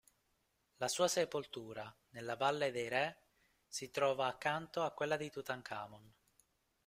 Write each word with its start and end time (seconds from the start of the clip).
La 0.77 0.87
sua 0.87 1.07
sepoltura, 1.07 1.95
nella 2.09 2.35
Valle 2.35 2.71
dei 2.71 2.87
Re, 2.87 3.21
si 3.67 3.91
trova 3.91 4.25
accanto 4.25 4.81
a 4.81 4.93
quella 4.95 5.15
di 5.15 5.29
Tutankhamon. 5.29 6.13